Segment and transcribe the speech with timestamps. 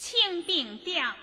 [0.00, 1.14] 清定调。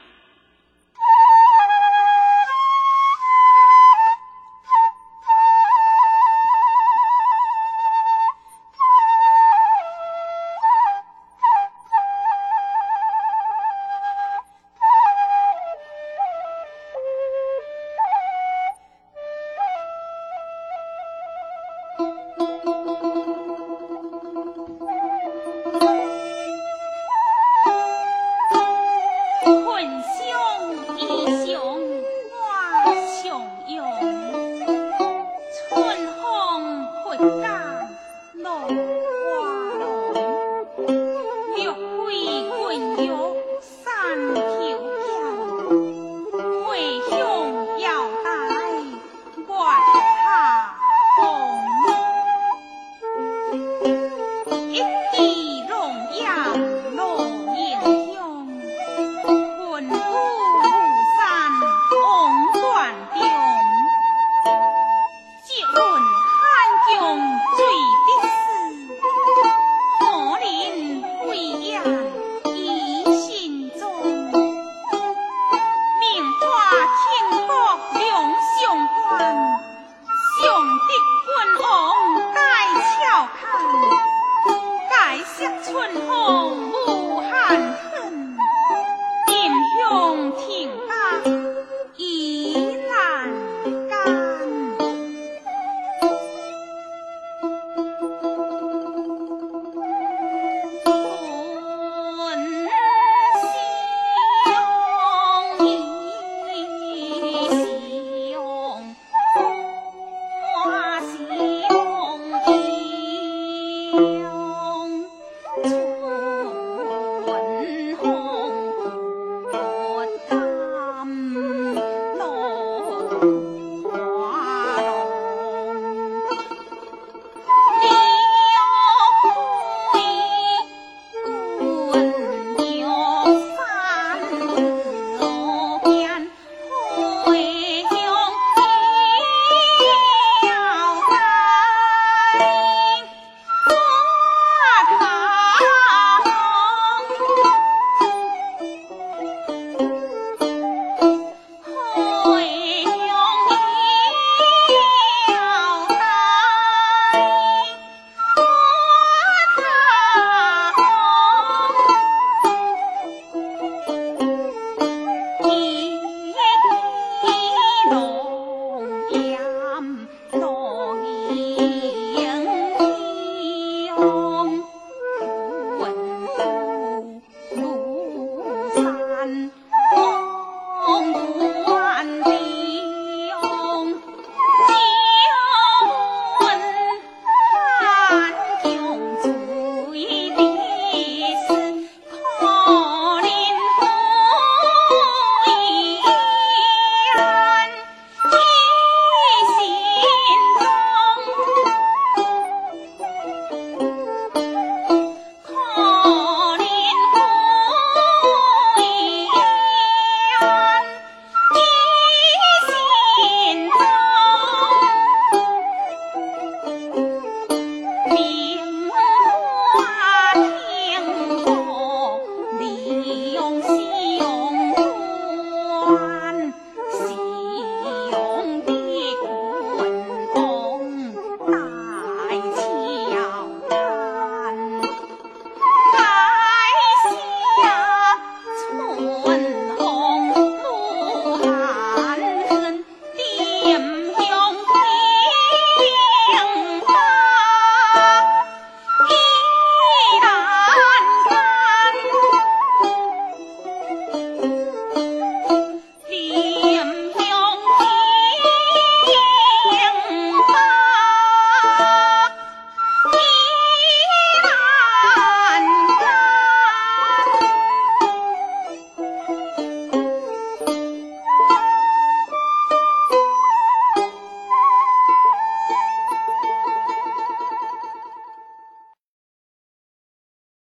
[123.19, 123.56] Thank you.